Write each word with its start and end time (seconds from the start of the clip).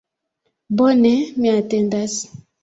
Bone, 0.79 1.11
mi 1.37 1.53
atendas 1.59 2.17